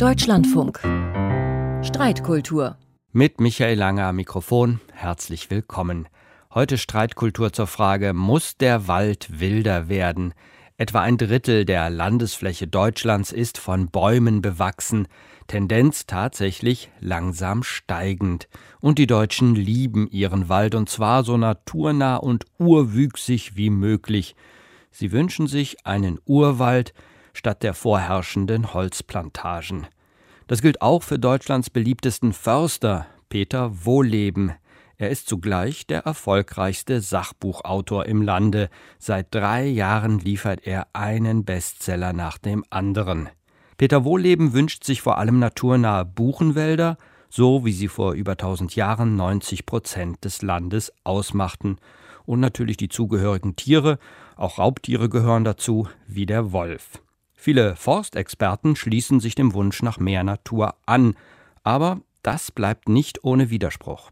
[0.00, 0.78] Deutschlandfunk.
[1.84, 2.78] Streitkultur.
[3.12, 4.80] Mit Michael Lange am Mikrofon.
[4.94, 6.08] Herzlich willkommen.
[6.54, 10.32] Heute Streitkultur zur Frage, muss der Wald wilder werden?
[10.78, 15.06] Etwa ein Drittel der Landesfläche Deutschlands ist von Bäumen bewachsen,
[15.48, 18.48] Tendenz tatsächlich langsam steigend.
[18.80, 24.34] Und die Deutschen lieben ihren Wald, und zwar so naturnah und urwüchsig wie möglich.
[24.90, 26.94] Sie wünschen sich einen Urwald
[27.32, 29.86] statt der vorherrschenden Holzplantagen.
[30.46, 34.52] Das gilt auch für Deutschlands beliebtesten Förster, Peter Wohleben.
[34.98, 38.68] Er ist zugleich der erfolgreichste Sachbuchautor im Lande.
[38.98, 43.30] Seit drei Jahren liefert er einen Bestseller nach dem anderen.
[43.78, 46.98] Peter Wohlleben wünscht sich vor allem naturnahe Buchenwälder,
[47.30, 51.78] so wie sie vor über 1000 Jahren 90 Prozent des Landes ausmachten.
[52.26, 53.98] Und natürlich die zugehörigen Tiere,
[54.36, 57.00] auch Raubtiere gehören dazu, wie der Wolf.
[57.42, 61.14] Viele Forstexperten schließen sich dem Wunsch nach mehr Natur an,
[61.62, 64.10] aber das bleibt nicht ohne Widerspruch.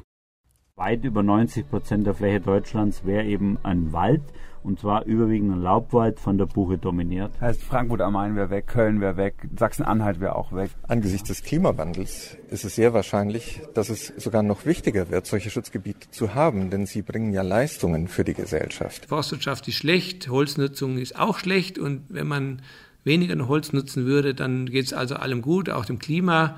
[0.77, 4.23] Weit über 90 Prozent der Fläche Deutschlands wäre eben ein Wald
[4.63, 7.39] und zwar überwiegend ein Laubwald von der Buche dominiert.
[7.39, 10.71] Heißt Frankfurt am Main wäre weg, Köln wäre weg, Sachsen-Anhalt wäre auch weg.
[10.87, 16.11] Angesichts des Klimawandels ist es sehr wahrscheinlich, dass es sogar noch wichtiger wird, solche Schutzgebiete
[16.11, 19.05] zu haben, denn sie bringen ja Leistungen für die Gesellschaft.
[19.05, 22.63] Forstwirtschaft ist schlecht, Holznutzung ist auch schlecht und wenn man
[23.05, 26.57] weniger Holz nutzen würde, dann geht es also allem gut, auch dem Klima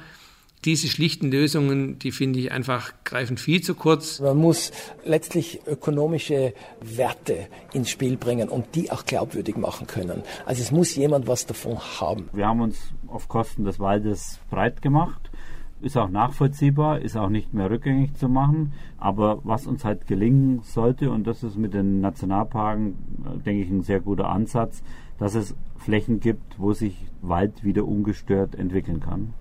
[0.64, 4.20] diese schlichten Lösungen, die finde ich einfach greifen viel zu kurz.
[4.20, 4.72] Man muss
[5.04, 10.22] letztlich ökonomische Werte ins Spiel bringen und die auch glaubwürdig machen können.
[10.44, 12.28] Also es muss jemand was davon haben.
[12.32, 15.30] Wir haben uns auf Kosten des Waldes breit gemacht.
[15.80, 18.74] Ist auch nachvollziehbar, ist auch nicht mehr rückgängig zu machen.
[18.98, 22.88] Aber was uns halt gelingen sollte, und das ist mit den Nationalparken,
[23.24, 24.82] äh, denke ich, ein sehr guter Ansatz,
[25.20, 29.34] dass es Flächen gibt, wo sich Wald wieder ungestört entwickeln kann.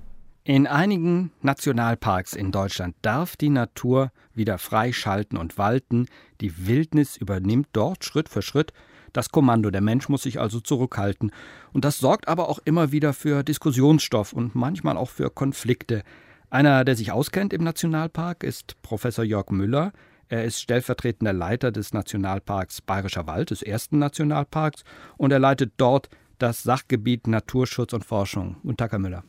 [0.43, 6.07] In einigen Nationalparks in Deutschland darf die Natur wieder frei schalten und walten,
[6.41, 8.73] die Wildnis übernimmt dort Schritt für Schritt
[9.13, 9.71] das Kommando.
[9.71, 11.31] Der Mensch muss sich also zurückhalten.
[11.73, 16.03] Und das sorgt aber auch immer wieder für Diskussionsstoff und manchmal auch für Konflikte.
[16.49, 19.93] Einer, der sich auskennt im Nationalpark, ist Professor Jörg Müller.
[20.31, 24.83] Er ist stellvertretender Leiter des Nationalparks Bayerischer Wald, des ersten Nationalparks,
[25.17, 26.07] und er leitet dort
[26.37, 28.57] das Sachgebiet Naturschutz und Forschung.
[28.61, 29.23] Guten Tag, Herr Müller.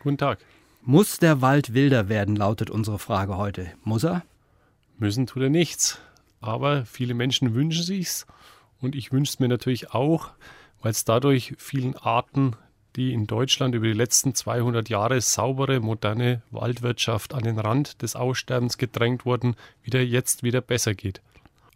[0.00, 0.38] Guten Tag.
[0.80, 3.70] Muss der Wald wilder werden, lautet unsere Frage heute.
[3.84, 4.24] Muss er?
[4.98, 5.98] Müssen tut er nichts.
[6.40, 8.26] Aber viele Menschen wünschen sich's.
[8.80, 10.30] Und ich wünsche es mir natürlich auch,
[10.80, 12.56] weil es dadurch vielen Arten,
[12.96, 18.16] die in Deutschland über die letzten 200 Jahre saubere, moderne Waldwirtschaft an den Rand des
[18.16, 21.20] Aussterbens gedrängt wurden, wieder jetzt wieder besser geht.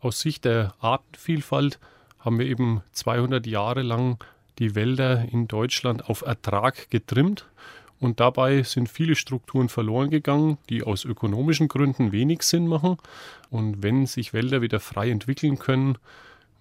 [0.01, 1.79] Aus Sicht der Artenvielfalt
[2.19, 4.19] haben wir eben 200 Jahre lang
[4.59, 7.47] die Wälder in Deutschland auf Ertrag getrimmt
[8.01, 12.97] und dabei sind viele Strukturen verloren gegangen, die aus ökonomischen Gründen wenig Sinn machen.
[13.51, 15.99] Und wenn sich Wälder wieder frei entwickeln können,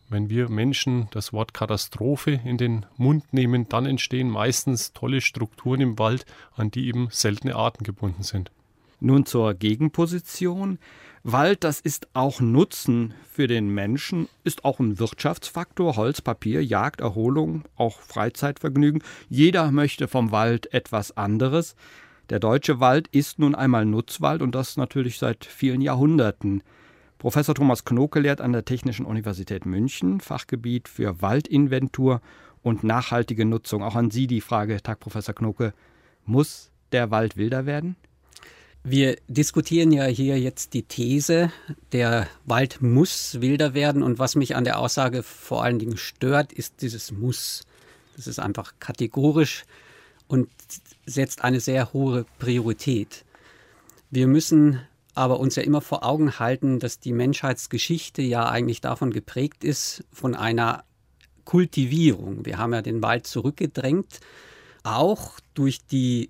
[0.10, 5.82] wenn wir Menschen das Wort Katastrophe in den Mund nehmen, dann entstehen meistens tolle Strukturen
[5.82, 6.26] im Wald,
[6.56, 8.52] an die eben seltene Arten gebunden sind.
[9.00, 10.80] Nun zur Gegenposition.
[11.24, 17.02] Wald, das ist auch Nutzen für den Menschen, ist auch ein Wirtschaftsfaktor, Holz, Papier, Jagd,
[17.02, 19.04] Erholung, auch Freizeitvergnügen.
[19.30, 21.76] Jeder möchte vom Wald etwas anderes.
[22.30, 26.64] Der deutsche Wald ist nun einmal Nutzwald und das natürlich seit vielen Jahrhunderten.
[27.20, 32.22] Professor Thomas Knoke lehrt an der Technischen Universität München, Fachgebiet für Waldinventur
[32.64, 33.84] und nachhaltige Nutzung.
[33.84, 35.74] Auch an Sie die Frage, Tag Professor Knoke,
[36.26, 37.98] muss der Wald wilder werden?
[38.84, 41.52] Wir diskutieren ja hier jetzt die These,
[41.92, 44.02] der Wald muss wilder werden.
[44.02, 47.64] Und was mich an der Aussage vor allen Dingen stört, ist dieses Muss.
[48.16, 49.66] Das ist einfach kategorisch
[50.30, 50.48] und
[51.06, 53.26] setzt eine sehr hohe Priorität.
[54.10, 54.80] Wir müssen
[55.20, 60.06] aber uns ja immer vor Augen halten, dass die Menschheitsgeschichte ja eigentlich davon geprägt ist,
[60.14, 60.86] von einer
[61.44, 62.46] Kultivierung.
[62.46, 64.22] Wir haben ja den Wald zurückgedrängt,
[64.84, 66.30] auch durch die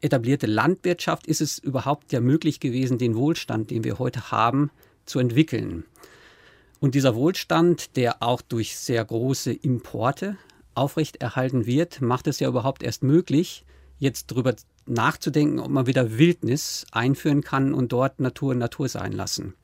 [0.00, 4.70] etablierte Landwirtschaft ist es überhaupt ja möglich gewesen, den Wohlstand, den wir heute haben,
[5.04, 5.84] zu entwickeln.
[6.80, 10.38] Und dieser Wohlstand, der auch durch sehr große Importe
[10.74, 13.66] aufrechterhalten wird, macht es ja überhaupt erst möglich,
[13.98, 14.54] jetzt darüber
[14.86, 19.54] nachzudenken, ob man wieder Wildnis einführen kann und dort Natur Natur sein lassen.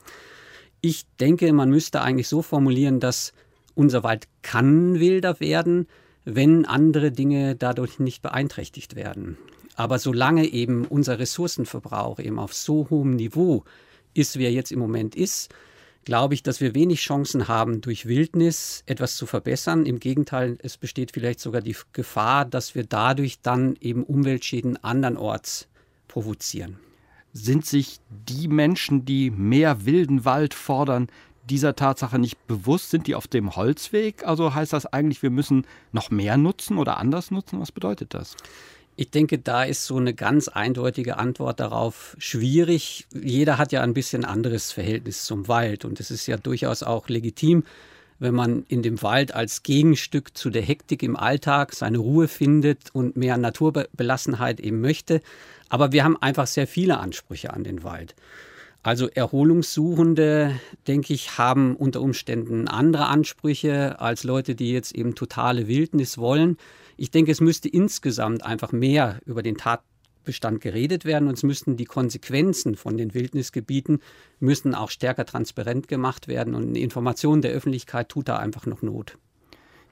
[0.81, 3.33] Ich denke, man müsste eigentlich so formulieren, dass
[3.75, 5.89] unser Wald kann wilder werden,
[6.25, 9.39] wenn andere Dinge dadurch nicht beeinträchtigt werden.
[9.77, 13.65] Aber solange eben unser Ressourcenverbrauch eben auf so hohem Niveau
[14.15, 15.55] ist, wie er jetzt im Moment ist,
[16.09, 19.85] glaube ich, dass wir wenig Chancen haben, durch Wildnis etwas zu verbessern.
[19.85, 25.69] Im Gegenteil, es besteht vielleicht sogar die Gefahr, dass wir dadurch dann eben Umweltschäden andernorts
[26.09, 26.79] provozieren.
[27.35, 31.09] Sind sich die Menschen, die mehr wilden Wald fordern,
[31.51, 32.89] dieser Tatsache nicht bewusst?
[32.89, 34.27] Sind die auf dem Holzweg?
[34.27, 37.61] Also heißt das eigentlich, wir müssen noch mehr nutzen oder anders nutzen?
[37.61, 38.35] Was bedeutet das?
[39.01, 43.07] Ich denke, da ist so eine ganz eindeutige Antwort darauf schwierig.
[43.15, 47.09] Jeder hat ja ein bisschen anderes Verhältnis zum Wald und es ist ja durchaus auch
[47.09, 47.63] legitim,
[48.19, 52.93] wenn man in dem Wald als Gegenstück zu der Hektik im Alltag seine Ruhe findet
[52.93, 55.21] und mehr Naturbelassenheit eben möchte.
[55.69, 58.17] Aber wir haben einfach sehr viele Ansprüche an den Wald.
[58.83, 60.59] Also Erholungssuchende,
[60.89, 66.57] denke ich, haben unter Umständen andere Ansprüche als Leute, die jetzt eben totale Wildnis wollen.
[67.01, 71.77] Ich denke, es müsste insgesamt einfach mehr über den Tatbestand geredet werden und es müssten
[71.77, 74.01] die Konsequenzen von den Wildnisgebieten
[74.41, 78.83] müssen auch stärker transparent gemacht werden und eine Information der Öffentlichkeit tut da einfach noch
[78.83, 79.17] Not.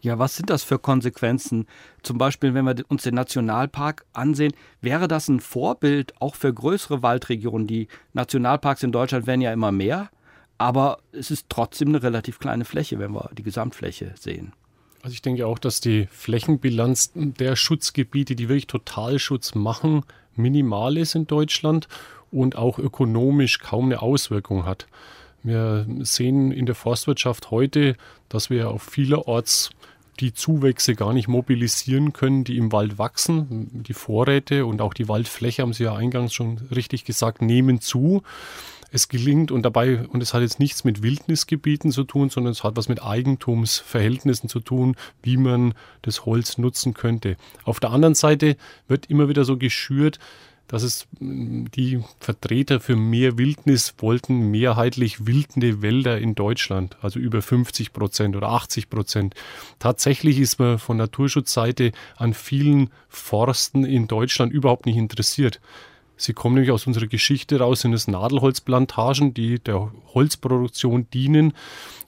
[0.01, 1.67] Ja, was sind das für Konsequenzen?
[2.03, 7.05] Zum Beispiel, wenn wir uns den Nationalpark ansehen, wäre das ein Vorbild auch für größere
[7.05, 7.69] Waldregionen?
[7.69, 10.11] Die Nationalparks in Deutschland werden ja immer mehr,
[10.59, 14.53] aber es ist trotzdem eine relativ kleine Fläche, wenn wir die Gesamtfläche sehen.
[15.07, 20.03] Also ich denke auch, dass die Flächenbilanz der Schutzgebiete, die wirklich Totalschutz machen,
[20.35, 21.87] minimal ist in Deutschland
[22.33, 24.89] und auch ökonomisch kaum eine Auswirkung hat.
[25.45, 27.97] Wir sehen in der Forstwirtschaft heute,
[28.29, 29.71] dass wir auf vielerorts
[30.19, 33.85] die Zuwächse gar nicht mobilisieren können, die im Wald wachsen.
[33.85, 38.25] Die Vorräte und auch die Waldfläche, haben Sie ja eingangs schon richtig gesagt, nehmen zu
[38.91, 42.65] es gelingt und dabei, und es hat jetzt nichts mit Wildnisgebieten zu tun, sondern es
[42.65, 47.37] hat was mit Eigentumsverhältnissen zu tun, wie man das Holz nutzen könnte.
[47.65, 48.57] Auf der anderen Seite
[48.89, 50.19] wird immer wieder so geschürt,
[50.69, 57.19] dass es mm, die Vertreter für mehr Wildnis wollten mehrheitlich wildende Wälder in Deutschland, also
[57.19, 59.35] über 50 Prozent oder 80 Prozent.
[59.79, 65.61] Tatsächlich ist man von Naturschutzseite an vielen Forsten in Deutschland überhaupt nicht interessiert.
[66.17, 71.53] Sie kommen nämlich aus unserer Geschichte raus, sind es Nadelholzplantagen, die der Holzproduktion dienen.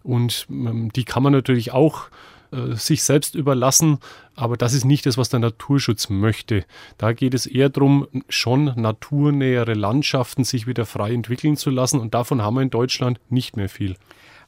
[0.02, 2.08] Und ähm, die kann man natürlich auch
[2.50, 3.98] äh, sich selbst überlassen,
[4.34, 6.64] aber das ist nicht das, was der Naturschutz möchte.
[6.96, 12.14] Da geht es eher darum, schon naturnähere Landschaften sich wieder frei entwickeln zu lassen und
[12.14, 13.96] davon haben wir in Deutschland nicht mehr viel.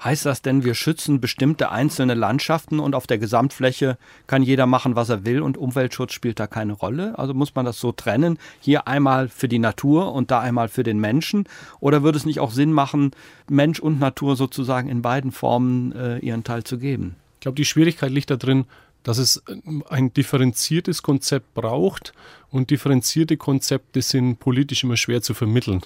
[0.03, 4.97] Heißt das denn, wir schützen bestimmte einzelne Landschaften und auf der Gesamtfläche kann jeder machen,
[4.97, 7.19] was er will und Umweltschutz spielt da keine Rolle?
[7.19, 10.85] Also muss man das so trennen, hier einmal für die Natur und da einmal für
[10.85, 11.45] den Menschen?
[11.81, 13.11] Oder würde es nicht auch Sinn machen,
[13.51, 17.17] Mensch und Natur sozusagen in beiden Formen äh, ihren Teil zu geben?
[17.35, 18.65] Ich glaube, die Schwierigkeit liegt da drin,
[19.03, 19.43] dass es
[19.89, 22.13] ein differenziertes Konzept braucht
[22.51, 25.83] und differenzierte Konzepte sind politisch immer schwer zu vermitteln.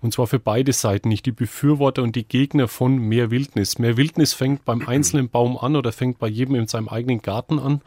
[0.00, 3.78] Und zwar für beide Seiten, nicht die Befürworter und die Gegner von mehr Wildnis.
[3.78, 7.58] Mehr Wildnis fängt beim einzelnen Baum an oder fängt bei jedem in seinem eigenen Garten
[7.58, 7.80] an.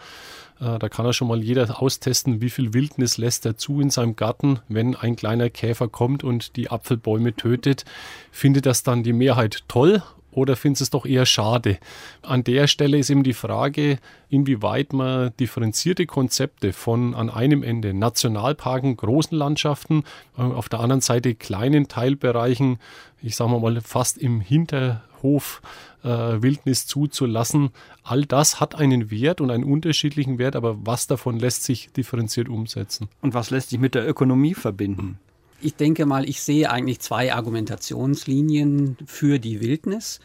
[0.60, 3.90] Äh, da kann er schon mal jeder austesten, wie viel Wildnis lässt er zu in
[3.90, 4.60] seinem Garten.
[4.70, 7.84] Wenn ein kleiner Käfer kommt und die Apfelbäume tötet,
[8.32, 10.02] findet das dann die Mehrheit toll
[10.32, 11.78] oder findest du es doch eher schade?
[12.22, 14.00] An der Stelle ist eben die Frage,
[14.30, 20.04] inwieweit man differenzierte Konzepte von an einem Ende Nationalparken, großen Landschaften,
[20.38, 22.80] äh, auf der anderen Seite kleinen Teilbereichen,
[23.22, 25.62] ich sage mal fast im Hinterhof
[26.04, 27.70] äh, Wildnis zuzulassen.
[28.04, 32.50] All das hat einen Wert und einen unterschiedlichen Wert, aber was davon lässt sich differenziert
[32.50, 33.10] umsetzen?
[33.22, 35.20] Und was lässt sich mit der Ökonomie verbinden?
[35.64, 40.20] Ich denke mal, ich sehe eigentlich zwei Argumentationslinien für die Wildnis.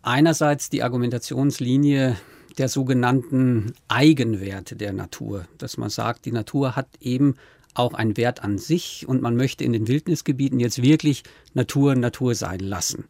[0.00, 2.16] Einerseits die Argumentationslinie
[2.56, 7.34] der sogenannten Eigenwerte der Natur, dass man sagt, die Natur hat eben
[7.74, 12.34] auch einen Wert an sich und man möchte in den Wildnisgebieten jetzt wirklich Natur Natur
[12.34, 13.04] sein lassen.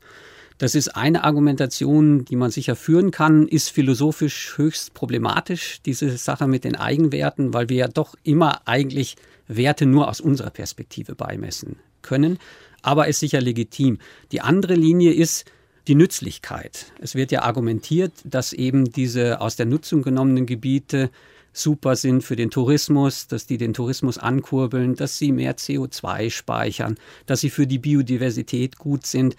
[0.58, 6.48] Das ist eine Argumentation, die man sicher führen kann, ist philosophisch höchst problematisch, diese Sache
[6.48, 9.16] mit den Eigenwerten, weil wir ja doch immer eigentlich
[9.56, 12.38] Werte nur aus unserer Perspektive beimessen können.
[12.82, 13.98] Aber ist sicher legitim.
[14.32, 15.44] Die andere Linie ist
[15.88, 16.92] die Nützlichkeit.
[17.00, 21.10] Es wird ja argumentiert, dass eben diese aus der Nutzung genommenen Gebiete
[21.52, 26.96] super sind für den Tourismus, dass die den Tourismus ankurbeln, dass sie mehr CO2 speichern,
[27.26, 29.36] dass sie für die Biodiversität gut sind.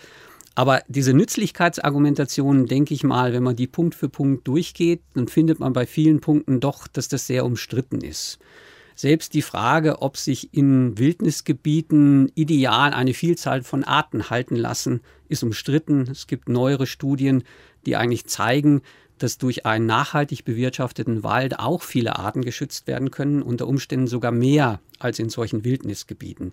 [0.53, 5.60] Aber diese Nützlichkeitsargumentation, denke ich mal, wenn man die Punkt für Punkt durchgeht, dann findet
[5.60, 8.39] man bei vielen Punkten doch, dass das sehr umstritten ist.
[9.01, 15.41] Selbst die Frage, ob sich in Wildnisgebieten ideal eine Vielzahl von Arten halten lassen, ist
[15.41, 16.08] umstritten.
[16.12, 17.43] Es gibt neuere Studien,
[17.88, 18.84] die eigentlich zeigen,
[19.17, 24.31] dass durch einen nachhaltig bewirtschafteten Wald auch viele Arten geschützt werden können, unter Umständen sogar
[24.31, 26.51] mehr als in solchen Wildnisgebieten.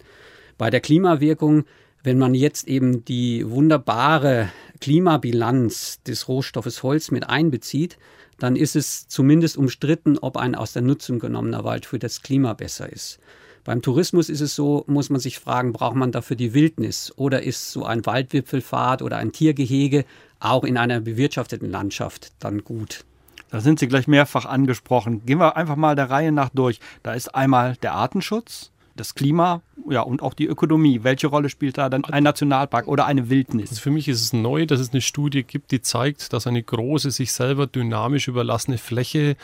[0.57, 1.67] Bei der Klimawirkung
[2.02, 4.49] Wenn man jetzt eben die wunderbare
[4.81, 7.99] Klimabilanz des Rohstoffes Holz mit einbezieht,
[8.38, 12.54] dann ist es zumindest umstritten, ob ein aus der Nutzung genommener Wald für das Klima
[12.54, 13.18] besser ist.
[13.64, 17.42] Beim Tourismus ist es so, muss man sich fragen, braucht man dafür die Wildnis oder
[17.42, 20.04] ist so ein Waldwipfelpfad oder ein Tiergehege
[20.40, 23.04] auch in einer bewirtschafteten Landschaft dann gut?
[23.50, 25.25] Da sind Sie gleich mehrfach angesprochen.
[25.25, 26.80] Gehen wir einfach mal der Reihe nach durch.
[27.02, 31.00] Da ist einmal der Artenschutz, das Klima ja, und auch die Ökonomie.
[31.02, 33.71] Welche Rolle spielt da dann ein Nationalpark oder eine Wildnis?
[33.71, 36.62] Also für mich ist es neu, dass es eine Studie gibt, die zeigt, dass eine
[36.62, 39.37] große, sich selber dynamisch überlassene Fläche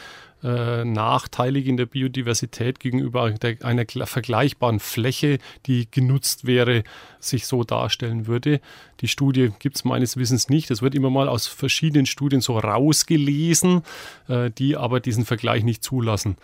[0.45, 6.85] äh, nachteilig in der Biodiversität gegenüber der, einer vergleichbaren Fläche, die genutzt wäre,
[7.19, 8.61] sich so darstellen würde.
[9.01, 10.69] Die Studie gibt es meines Wissens nicht.
[10.69, 13.83] Das wird immer mal aus verschiedenen Studien so rausgelesen,
[14.29, 16.37] äh, die aber diesen Vergleich nicht zulassen.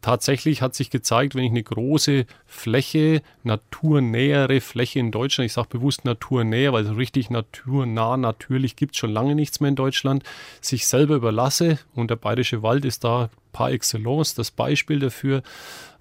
[0.00, 5.68] Tatsächlich hat sich gezeigt, wenn ich eine große Fläche, naturnähere Fläche in Deutschland, ich sage
[5.70, 10.24] bewusst naturnäher, weil so richtig naturnah natürlich gibt es schon lange nichts mehr in Deutschland,
[10.60, 15.42] sich selber überlasse, und der Bayerische Wald ist da par excellence das Beispiel dafür,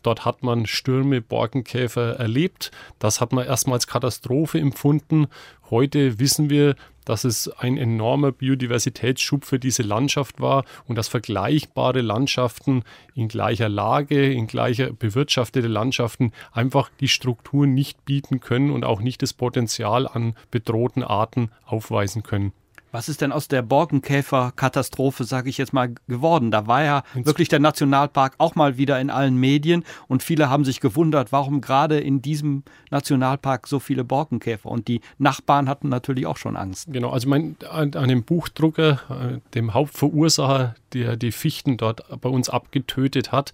[0.03, 2.71] Dort hat man Stürme, Borkenkäfer erlebt.
[2.99, 5.27] Das hat man erstmal als Katastrophe empfunden.
[5.69, 12.01] Heute wissen wir, dass es ein enormer Biodiversitätsschub für diese Landschaft war und dass vergleichbare
[12.01, 12.83] Landschaften
[13.15, 19.01] in gleicher Lage, in gleicher bewirtschaftete Landschaften einfach die Strukturen nicht bieten können und auch
[19.01, 22.53] nicht das Potenzial an bedrohten Arten aufweisen können.
[22.91, 26.51] Was ist denn aus der Borkenkäfer-Katastrophe, sage ich jetzt mal, geworden?
[26.51, 30.65] Da war ja wirklich der Nationalpark auch mal wieder in allen Medien und viele haben
[30.65, 34.69] sich gewundert, warum gerade in diesem Nationalpark so viele Borkenkäfer.
[34.69, 36.91] Und die Nachbarn hatten natürlich auch schon Angst.
[36.91, 42.29] Genau, also mein, an, an dem Buchdrucker, äh, dem Hauptverursacher, der die Fichten dort bei
[42.29, 43.53] uns abgetötet hat,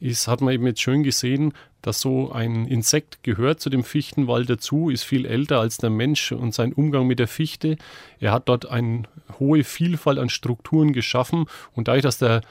[0.00, 4.50] ist, hat man eben jetzt schön gesehen, dass so ein Insekt gehört zu dem Fichtenwald
[4.50, 7.76] dazu, ist viel älter als der Mensch und sein Umgang mit der Fichte.
[8.18, 9.04] Er hat dort eine
[9.38, 12.42] hohe Vielfalt an Strukturen geschaffen und dadurch, dass der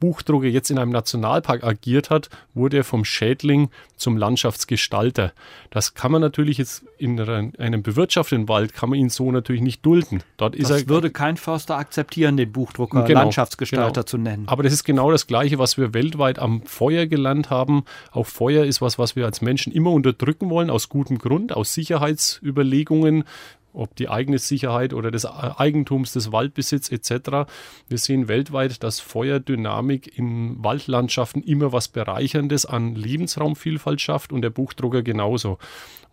[0.00, 5.32] Buchdrucker jetzt in einem Nationalpark agiert hat, wurde er vom Schädling zum Landschaftsgestalter.
[5.70, 9.84] Das kann man natürlich jetzt in einem bewirtschafteten Wald, kann man ihn so natürlich nicht
[9.84, 10.22] dulden.
[10.36, 14.06] Dort das er, würde kein Förster akzeptieren, den Buchdrucker genau, Landschaftsgestalter genau.
[14.06, 14.44] zu nennen.
[14.46, 17.84] Aber das ist genau das Gleiche, was wir weltweit am Feuer gelernt haben.
[18.12, 21.74] Auch Feuer ist was, was wir als Menschen immer unterdrücken wollen, aus gutem Grund, aus
[21.74, 23.24] Sicherheitsüberlegungen
[23.72, 27.50] ob die eigene Sicherheit oder des Eigentums, des Waldbesitz etc.
[27.88, 34.50] Wir sehen weltweit, dass Feuerdynamik in Waldlandschaften immer was Bereicherndes an Lebensraumvielfalt schafft und der
[34.50, 35.58] Buchdrucker genauso.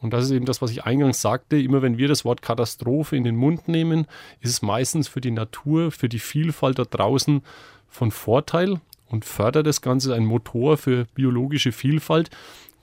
[0.02, 1.58] Und das ist eben das, was ich eingangs sagte.
[1.58, 4.06] Immer wenn wir das Wort Katastrophe in den Mund nehmen,
[4.42, 7.42] ist es meistens für die Natur, für die Vielfalt da draußen
[7.88, 12.30] von Vorteil und fördert das Ganze ein Motor für biologische Vielfalt.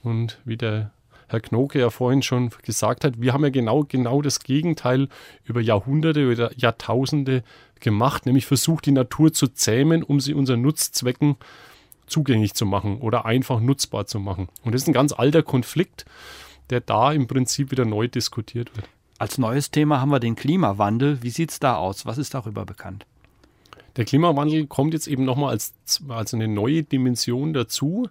[0.01, 0.91] Und wie der
[1.27, 5.09] Herr Knoke ja vorhin schon gesagt hat, wir haben ja genau, genau das Gegenteil
[5.45, 7.43] über Jahrhunderte oder Jahrtausende
[7.79, 11.35] gemacht, nämlich versucht, die Natur zu zähmen, um sie unseren Nutzzwecken
[12.07, 14.49] zugänglich zu machen oder einfach nutzbar zu machen.
[14.63, 16.05] Und das ist ein ganz alter Konflikt,
[16.69, 18.87] der da im Prinzip wieder neu diskutiert wird.
[19.17, 21.21] Als neues Thema haben wir den Klimawandel.
[21.21, 22.05] Wie sieht es da aus?
[22.05, 23.05] Was ist darüber bekannt?
[23.95, 25.73] Der Klimawandel kommt jetzt eben nochmal als,
[26.09, 28.09] als eine neue Dimension dazu.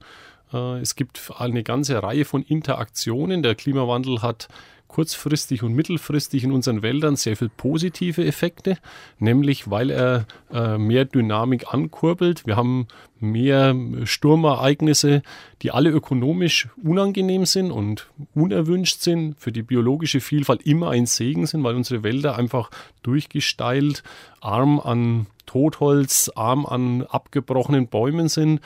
[0.53, 3.43] Äh, es gibt eine ganze Reihe von Interaktionen.
[3.43, 4.49] Der Klimawandel hat
[4.93, 8.77] kurzfristig und mittelfristig in unseren Wäldern sehr viel positive Effekte,
[9.19, 12.47] nämlich weil er äh, mehr Dynamik ankurbelt.
[12.47, 12.87] Wir haben
[13.19, 15.23] mehr Sturmereignisse,
[15.63, 21.47] die alle ökonomisch unangenehm sind und unerwünscht sind, für die biologische Vielfalt immer ein Segen
[21.47, 22.71] sind, weil unsere Wälder einfach
[23.03, 24.03] durchgesteilt,
[24.41, 28.61] arm an Totholz, arm an abgebrochenen Bäumen sind.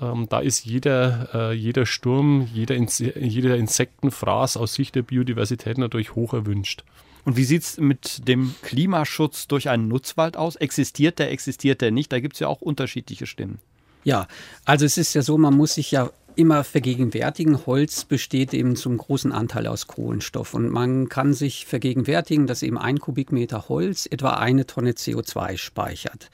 [0.00, 5.78] Ähm, da ist jeder, äh, jeder Sturm, jeder, Ins jeder Insektenfraß aus Sicht der Biodiversität
[5.78, 6.84] natürlich hoch erwünscht.
[7.24, 10.56] Und wie sieht es mit dem Klimaschutz durch einen Nutzwald aus?
[10.56, 12.12] Existiert der, existiert der nicht?
[12.12, 13.58] Da gibt es ja auch unterschiedliche Stimmen.
[14.04, 14.28] Ja,
[14.64, 18.96] also es ist ja so, man muss sich ja immer vergegenwärtigen, Holz besteht eben zum
[18.96, 20.54] großen Anteil aus Kohlenstoff.
[20.54, 26.30] Und man kann sich vergegenwärtigen, dass eben ein Kubikmeter Holz etwa eine Tonne CO2 speichert.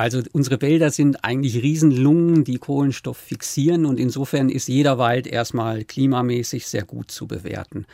[0.00, 5.84] Also unsere Wälder sind eigentlich Riesenlungen, die Kohlenstoff fixieren und insofern ist jeder Wald erstmal
[5.84, 7.84] klimamäßig sehr gut zu bewerten.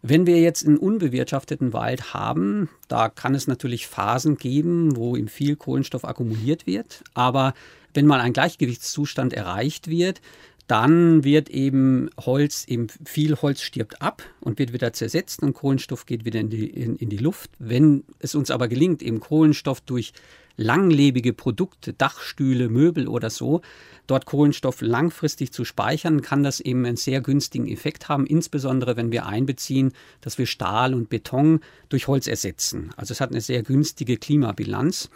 [0.00, 5.28] Wenn wir jetzt einen unbewirtschafteten Wald haben, da kann es natürlich Phasen geben, wo ihm
[5.28, 7.04] viel Kohlenstoff akkumuliert wird.
[7.12, 7.52] Aber
[7.92, 10.22] wenn mal ein Gleichgewichtszustand erreicht wird,
[10.68, 16.06] dann wird eben Holz, eben viel Holz stirbt ab und wird wieder zersetzt und Kohlenstoff
[16.06, 17.50] geht wieder in die, in, in die Luft.
[17.58, 20.14] Wenn es uns aber gelingt, eben Kohlenstoff durch
[20.56, 23.60] langlebige Produkte, Dachstühle, Möbel oder so,
[24.06, 29.12] dort Kohlenstoff langfristig zu speichern, kann das eben einen sehr günstigen Effekt haben, insbesondere wenn
[29.12, 32.90] wir einbeziehen, dass wir Stahl und Beton durch Holz ersetzen.
[32.96, 35.10] Also es hat eine sehr günstige Klimabilanz.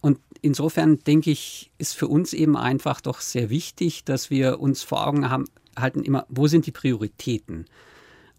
[0.00, 4.82] Und insofern denke ich, ist für uns eben einfach doch sehr wichtig, dass wir uns
[4.82, 5.44] vor Augen haben,
[5.76, 7.66] halten immer, wo sind die Prioritäten?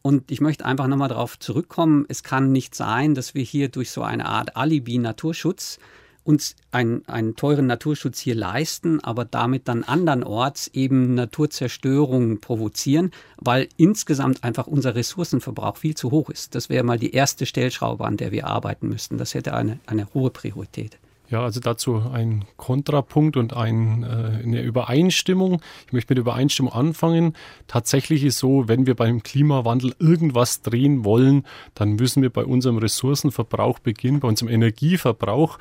[0.02, 3.92] Und ich möchte einfach nochmal darauf zurückkommen, es kann nicht sein, dass wir hier durch
[3.92, 5.78] so eine Art Alibi-Naturschutz
[6.24, 13.68] uns einen, einen teuren Naturschutz hier leisten, aber damit dann andernorts eben Naturzerstörung provozieren, weil
[13.78, 16.56] insgesamt einfach unser Ressourcenverbrauch viel zu hoch ist.
[16.56, 19.18] Das wäre mal die erste Stellschraube, an der wir arbeiten müssten.
[19.18, 20.98] Das hätte eine, eine hohe Priorität.
[21.32, 25.62] Ja, also dazu ein Kontrapunkt und ein, äh, eine Übereinstimmung.
[25.88, 27.38] Ich möchte mit Übereinstimmung anfangen.
[27.68, 32.78] Tatsächlich ist so, wenn wir beim Klimawandel irgendwas drehen wollen, dann müssen wir bei unserem
[32.78, 35.58] Ressourcenverbrauch beginnen, bei unserem Energieverbrauch.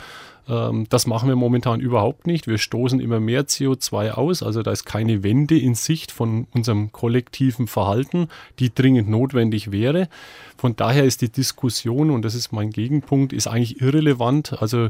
[0.48, 2.48] Ähm, das machen wir momentan überhaupt nicht.
[2.48, 4.42] Wir stoßen immer mehr CO2 aus.
[4.42, 10.08] Also da ist keine Wende in Sicht von unserem kollektiven Verhalten, die dringend notwendig wäre.
[10.56, 14.60] Von daher ist die Diskussion, und das ist mein Gegenpunkt, ist eigentlich irrelevant.
[14.60, 14.88] Also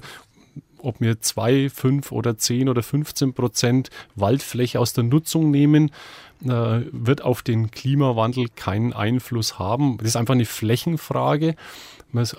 [0.82, 5.90] ob wir zwei, fünf oder zehn oder 15 Prozent Waldfläche aus der Nutzung nehmen,
[6.44, 9.98] äh, wird auf den Klimawandel keinen Einfluss haben.
[9.98, 11.54] Das ist einfach eine Flächenfrage.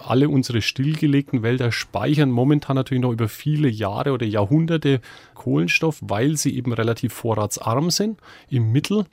[0.03, 4.99] Alle unsere stillgelegten Wälder speichern momentan natürlich noch über viele Jahre oder Jahrhunderte
[5.33, 8.19] Kohlenstoff, weil sie eben relativ vorratsarm sind
[8.49, 9.05] im Mittel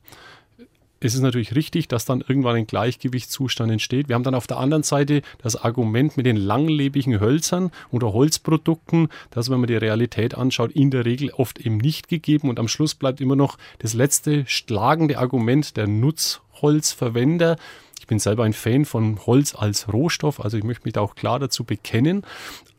[1.00, 4.08] es ist natürlich richtig, dass dann irgendwann ein Gleichgewichtszustand entsteht.
[4.08, 9.08] Wir haben dann auf der anderen Seite das Argument mit den langlebigen Hölzern oder Holzprodukten,
[9.30, 12.48] das, wenn man die Realität anschaut, in der Regel oft eben nicht gegeben.
[12.48, 17.56] Und am Schluss bleibt immer noch das letzte schlagende Argument der Nutzholzverwender.
[18.00, 21.14] Ich bin selber ein Fan von Holz als Rohstoff, also ich möchte mich da auch
[21.14, 22.22] klar dazu bekennen.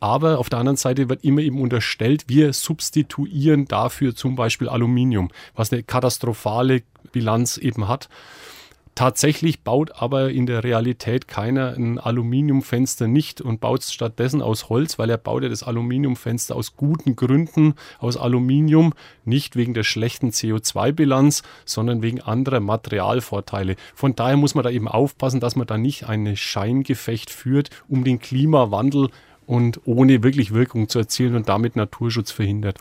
[0.00, 5.30] Aber auf der anderen Seite wird immer eben unterstellt, wir substituieren dafür zum Beispiel Aluminium,
[5.54, 8.08] was eine katastrophale Bilanz eben hat.
[8.94, 14.68] Tatsächlich baut aber in der Realität keiner ein Aluminiumfenster nicht und baut es stattdessen aus
[14.68, 18.92] Holz, weil er baut ja das Aluminiumfenster aus guten Gründen aus Aluminium,
[19.24, 23.76] nicht wegen der schlechten CO2-Bilanz, sondern wegen anderer Materialvorteile.
[23.94, 28.04] Von daher muss man da eben aufpassen, dass man da nicht ein Scheingefecht führt um
[28.04, 29.08] den Klimawandel
[29.50, 32.78] und ohne wirklich Wirkung zu erzielen und damit Naturschutz verhindert.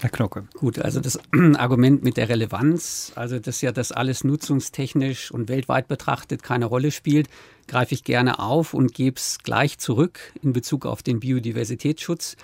[0.00, 0.44] Herr Knocke.
[0.52, 1.18] Gut, also das
[1.56, 6.90] Argument mit der Relevanz, also dass ja das alles nutzungstechnisch und weltweit betrachtet keine Rolle
[6.90, 7.28] spielt,
[7.68, 12.36] greife ich gerne auf und gebe es gleich zurück in Bezug auf den Biodiversitätsschutz,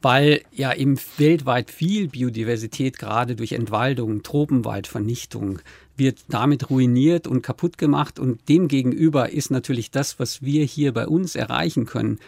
[0.00, 5.58] weil ja eben weltweit viel Biodiversität gerade durch Entwaldung, Tropenwaldvernichtung
[5.96, 11.08] wird damit ruiniert und kaputt gemacht und demgegenüber ist natürlich das, was wir hier bei
[11.08, 12.20] uns erreichen können,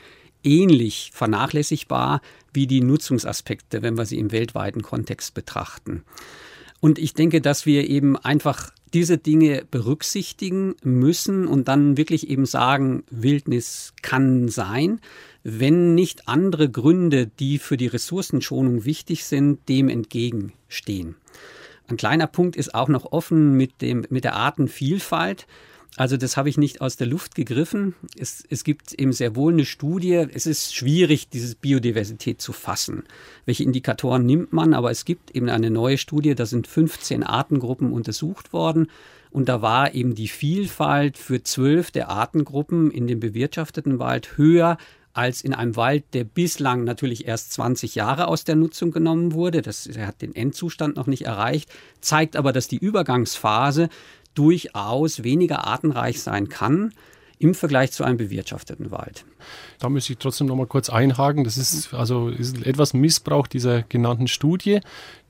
[0.44, 2.20] ähnlich vernachlässigbar
[2.52, 6.04] wie die Nutzungsaspekte, wenn wir sie im weltweiten Kontext betrachten.
[6.80, 12.46] Und ich denke, dass wir eben einfach diese Dinge berücksichtigen müssen und dann wirklich eben
[12.46, 15.00] sagen, Wildnis kann sein,
[15.44, 21.14] wenn nicht andere Gründe, die für die Ressourcenschonung wichtig sind, dem entgegenstehen.
[21.86, 25.46] Ein kleiner Punkt ist auch noch offen mit, dem, mit der Artenvielfalt.
[25.96, 27.94] Also das habe ich nicht aus der Luft gegriffen.
[28.16, 30.24] Es, es gibt eben sehr wohl eine Studie.
[30.32, 33.02] Es ist schwierig, diese Biodiversität zu fassen.
[33.44, 34.72] Welche Indikatoren nimmt man?
[34.72, 38.86] Aber es gibt eben eine neue Studie, da sind 15 Artengruppen untersucht worden.
[39.30, 44.76] Und da war eben die Vielfalt für zwölf der Artengruppen in dem bewirtschafteten Wald höher
[45.12, 49.60] als in einem Wald, der bislang natürlich erst 20 Jahre aus der Nutzung genommen wurde.
[49.60, 51.68] Das hat den Endzustand noch nicht erreicht,
[52.00, 53.88] zeigt aber, dass die Übergangsphase
[54.34, 56.92] durchaus weniger artenreich sein kann
[57.40, 59.24] im Vergleich zu einem bewirtschafteten Wald.
[59.78, 61.42] Da müsste ich trotzdem noch mal kurz einhaken.
[61.44, 64.80] Das ist also ist etwas Missbrauch dieser genannten Studie.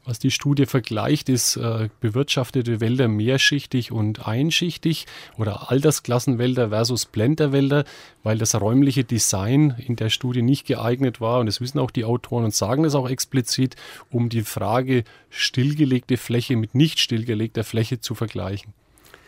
[0.04, 5.06] Was die Studie vergleicht, ist äh, bewirtschaftete Wälder mehrschichtig und einschichtig
[5.38, 7.84] oder Altersklassenwälder versus Blenderwälder,
[8.24, 11.38] weil das räumliche Design in der Studie nicht geeignet war.
[11.38, 13.76] Und das wissen auch die Autoren und sagen es auch explizit,
[14.10, 18.72] um die Frage stillgelegte Fläche mit nicht stillgelegter Fläche zu vergleichen.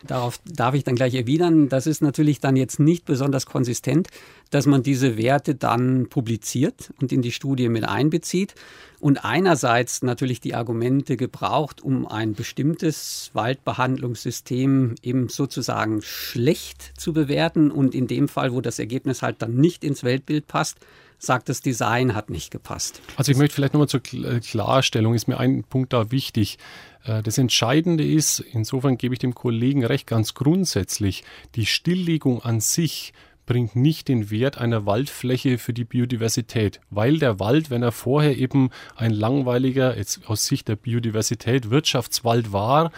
[0.06, 1.68] Darauf darf ich dann gleich erwidern.
[1.68, 4.08] Das ist natürlich dann jetzt nicht besonders konsistent,
[4.50, 8.54] dass man diese Werte dann publiziert und in die Studie mit einbezieht
[9.00, 17.70] und einerseits natürlich die Argumente gebraucht, um ein bestimmtes Waldbehandlungssystem eben sozusagen schlecht zu bewerten
[17.70, 20.78] und in dem Fall, wo das Ergebnis halt dann nicht ins Weltbild passt,
[21.22, 23.00] sagt, das Design hat nicht gepasst.
[23.16, 26.58] Also ich möchte vielleicht nochmal zur äh, Klarstellung, ist mir ein Punkt da wichtig.
[27.04, 32.60] Äh, das Entscheidende ist, insofern gebe ich dem Kollegen recht ganz grundsätzlich, die Stilllegung an
[32.60, 33.12] sich
[33.46, 38.36] bringt nicht den Wert einer Waldfläche für die Biodiversität, weil der Wald, wenn er vorher
[38.36, 42.92] eben ein langweiliger, jetzt aus Sicht der Biodiversität, Wirtschaftswald war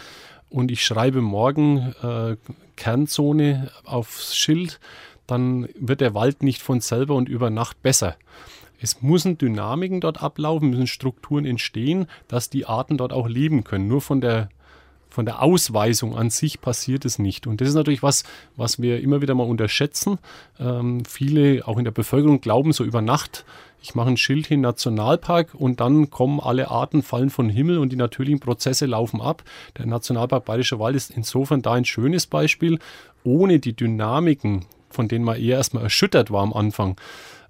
[0.49, 2.37] und ich schreibe morgen äh,
[2.75, 4.79] Kernzone aufs Schild,
[5.27, 8.15] dann wird der Wald nicht von selber und über Nacht besser.
[8.79, 13.87] Es müssen Dynamiken dort ablaufen, müssen Strukturen entstehen, dass die Arten dort auch leben können.
[13.87, 14.49] Nur von der
[15.15, 17.47] von der Ausweisung an sich passiert es nicht.
[17.47, 18.25] Und das ist natürlich was,
[18.57, 20.19] was wir immer wieder mal unterschätzen.
[20.59, 23.45] Ähm, viele, auch in der Bevölkerung, glauben so über Nacht,
[23.81, 27.93] ich mache ein Schild hin, Nationalpark, und dann kommen alle Arten, fallen von Himmel und
[27.93, 29.43] die natürlichen Prozesse laufen ab.
[29.77, 32.79] Der Nationalpark Bayerischer Wald ist insofern da ein schönes Beispiel.
[33.23, 36.97] Ohne die Dynamiken, von denen man eher erstmal erschüttert war am Anfang,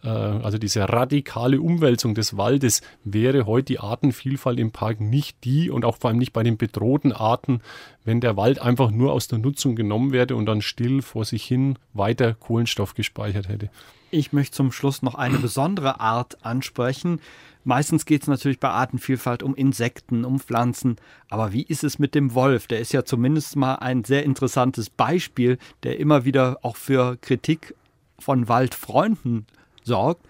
[0.04, 5.70] äh, also diese radikale Umwälzung des Waldes, wäre heute die Artenvielfalt im Park nicht die
[5.70, 7.62] und auch vor allem nicht bei den bedrohten Arten,
[8.04, 11.44] wenn der Wald einfach nur aus der Nutzung genommen werde und dann still vor sich
[11.44, 13.70] hin weiter Kohlenstoff gespeichert hätte.
[14.12, 17.20] Ich möchte zum Schluss noch eine besondere Art ansprechen.
[17.66, 20.98] Meistens geht es natürlich bei Artenvielfalt um Insekten, um Pflanzen.
[21.30, 22.68] Aber wie ist es mit dem Wolf?
[22.68, 27.74] Der ist ja zumindest mal ein sehr interessantes Beispiel, der immer wieder auch für Kritik
[28.20, 29.48] von Waldfreunden
[29.84, 30.24] sorgt.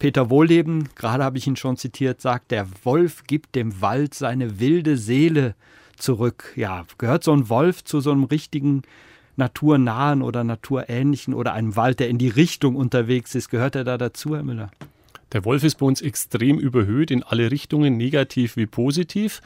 [0.00, 4.58] Peter Wohlleben, gerade habe ich ihn schon zitiert, sagt, der Wolf gibt dem Wald seine
[4.58, 5.54] wilde Seele
[5.96, 6.52] zurück.
[6.56, 8.82] Ja, gehört so ein Wolf zu so einem richtigen
[9.36, 13.50] naturnahen oder naturähnlichen oder einem Wald, der in die Richtung unterwegs ist?
[13.50, 14.70] Gehört er da dazu, Herr Müller?
[15.32, 19.42] Der Wolf ist bei uns extrem überhöht in alle Richtungen, negativ wie positiv.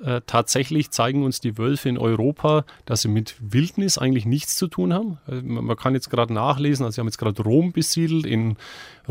[0.00, 4.68] Äh, tatsächlich zeigen uns die Wölfe in Europa, dass sie mit Wildnis eigentlich nichts zu
[4.68, 5.18] tun haben.
[5.26, 8.24] Also man kann jetzt gerade nachlesen, also sie haben jetzt gerade Rom besiedelt.
[8.24, 8.56] In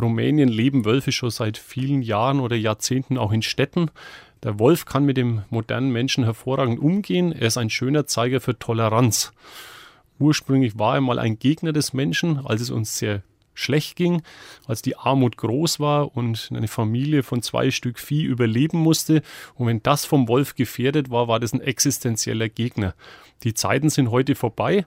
[0.02, 3.92] Rumänien leben Wölfe schon seit vielen Jahren oder Jahrzehnten auch in Städten.
[4.44, 7.34] Der Wolf kann mit dem modernen Menschen hervorragend umgehen.
[7.34, 9.34] Er ist ein schöner Zeiger für Toleranz.
[10.20, 13.24] Ursprünglich war er mal ein Gegner des Menschen, als es uns sehr
[13.58, 14.22] schlecht ging,
[14.68, 19.24] als die Armut groß war und eine Familie von zwei Stück Vieh überleben musste.
[19.56, 22.94] Und wenn das vom Wolf gefährdet war, war das ein existenzieller Gegner.
[23.44, 24.86] Die Zeiten sind heute vorbei.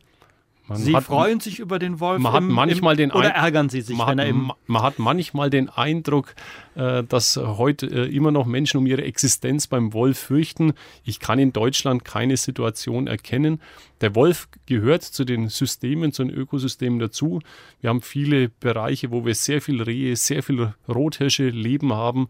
[0.71, 3.69] Man Sie hat, freuen sich über den Wolf man im, hat manchmal den oder ärgern
[3.69, 6.37] Sie sich, man, hat, man hat manchmal den Eindruck,
[6.77, 10.75] äh, dass heute äh, immer noch Menschen um ihre Existenz beim Wolf fürchten.
[11.03, 13.61] Ich kann in Deutschland keine Situation erkennen.
[14.01, 17.41] Der Wolf gehört zu den Systemen, zu den Ökosystemen dazu.
[17.81, 22.29] Wir haben viele Bereiche, wo wir sehr viel Rehe, sehr viel Rothirsche leben haben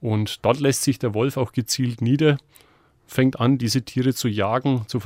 [0.00, 2.38] und dort lässt sich der Wolf auch gezielt nieder
[3.06, 5.00] fängt an, diese Tiere zu jagen, zu,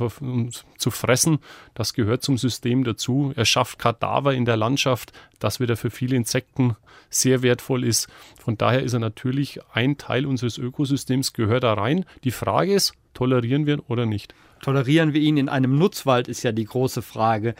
[0.77, 1.39] zu fressen.
[1.73, 3.33] Das gehört zum System dazu.
[3.35, 6.75] Er schafft Kadaver in der Landschaft, das wieder für viele Insekten
[7.09, 8.07] sehr wertvoll ist.
[8.39, 12.05] Von daher ist er natürlich ein Teil unseres Ökosystems, gehört da rein.
[12.23, 14.33] Die Frage ist, tolerieren wir ihn oder nicht?
[14.61, 17.55] Tolerieren wir ihn in einem Nutzwald, ist ja die große Frage.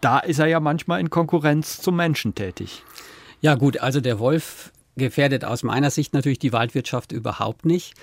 [0.00, 2.82] Da ist er ja manchmal in Konkurrenz zum Menschen tätig.
[3.40, 7.94] Ja gut, also der Wolf gefährdet aus meiner Sicht natürlich die Waldwirtschaft überhaupt nicht.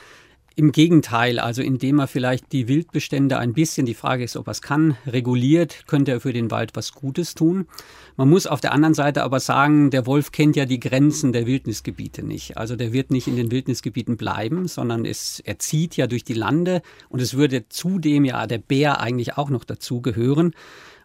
[0.56, 4.52] Im Gegenteil, also indem er vielleicht die Wildbestände ein bisschen, die Frage ist, ob er
[4.52, 7.66] es kann, reguliert, könnte er für den Wald was Gutes tun.
[8.18, 11.48] Man muss auf der anderen Seite aber sagen, der Wolf kennt ja die Grenzen der
[11.48, 12.56] Wildnisgebiete nicht.
[12.56, 16.36] Also der wird nicht in den Wildnisgebieten bleiben, sondern es, er zieht ja durch die
[16.36, 20.54] Lande und es würde zudem ja der Bär eigentlich auch noch dazu gehören.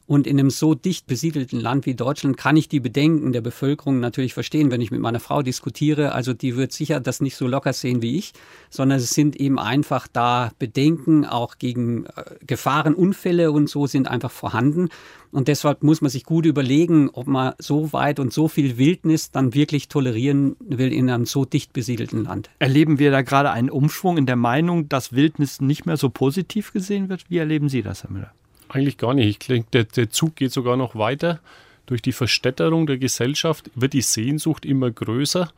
[0.09, 4.01] Und in einem so dicht besiedelten Land wie Deutschland kann ich die Bedenken der Bevölkerung
[4.01, 6.13] natürlich verstehen, wenn ich mit meiner Frau diskutiere.
[6.13, 8.33] Also die wird sicher das nicht so locker sehen wie ich,
[8.71, 14.09] sondern es sind eben einfach da Bedenken auch gegen äh, Gefahren, Unfälle und so sind
[14.09, 14.89] einfach vorhanden.
[15.31, 19.31] Und deshalb muss man sich gut überlegen, ob man so weit und so viel Wildnis
[19.31, 22.49] dann wirklich tolerieren will in einem so dicht besiedelten Land.
[22.61, 26.73] Erleben wir da gerade einen Umschwung in der Meinung, dass Wildnis nicht mehr so positiv
[26.73, 27.27] gesehen wird?
[27.29, 28.33] Wie erleben Sie das, Herr Müller?
[28.69, 29.29] Eigentlich gar nicht.
[29.29, 31.41] Ich denke, der, der Zug geht sogar noch weiter.
[31.87, 35.51] Durch die Verstädterung der Gesellschaft wird die Sehnsucht immer größer,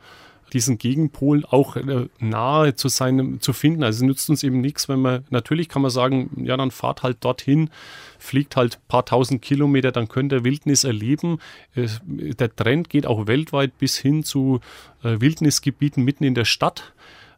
[0.53, 3.83] diesen Gegenpol auch äh, nahe zu seinem zu finden.
[3.83, 7.17] Also nützt uns eben nichts, wenn man, natürlich kann man sagen, ja, dann fahrt halt
[7.21, 7.69] dorthin,
[8.17, 11.39] fliegt halt ein paar tausend Kilometer, dann könnt ihr Wildnis erleben.
[11.75, 14.61] Der Trend geht auch weltweit bis hin zu
[15.03, 16.93] äh, Wildnisgebieten mitten in der Stadt.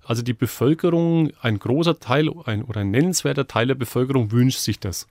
[0.05, 4.79] Also die Bevölkerung, ein großer Teil ein, oder ein nennenswerter Teil der Bevölkerung wünscht sich
[4.79, 5.07] das.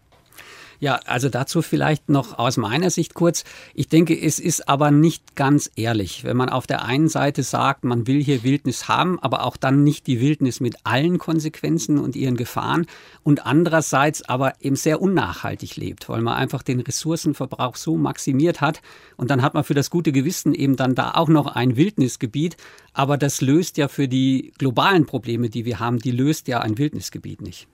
[0.83, 3.45] Ja, also dazu vielleicht noch aus meiner Sicht kurz.
[3.73, 7.85] Ich denke, es ist aber nicht ganz ehrlich, wenn man auf der einen Seite sagt,
[7.85, 12.17] man will hier Wildnis haben, aber auch dann nicht die Wildnis mit allen Konsequenzen und
[12.17, 12.87] ihren Gefahren
[13.23, 18.83] und andererseits aber eben sehr unnachhaltig lebt, weil man einfach den Ressourcenverbrauch so maximiert hat
[19.17, 22.57] und dann hat man für das gute Gewissen eben dann da auch noch ein Wildnisgebiet,
[22.93, 26.77] aber das löst ja für die globalen Probleme, die wir haben, die löst ja ein
[26.77, 27.69] Wildnisgebiet nicht.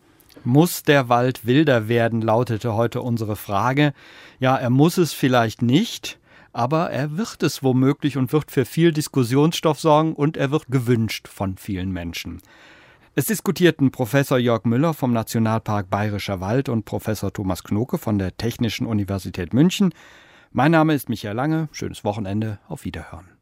[0.44, 3.92] Muss der Wald wilder werden, lautete heute unsere Frage.
[4.40, 6.18] Ja, er muss es vielleicht nicht,
[6.53, 11.29] aber er wird es womöglich und wird für viel Diskussionsstoff sorgen und er wird gewünscht
[11.29, 12.40] von vielen Menschen.
[13.14, 18.37] Es diskutierten Professor Jörg Müller vom Nationalpark Bayerischer Wald und Professor Thomas Knoke von der
[18.37, 19.92] Technischen Universität München.
[20.53, 21.68] Mein Name ist Michael Lange.
[21.72, 22.59] Schönes Wochenende.
[22.68, 23.38] Auf Wiederhören.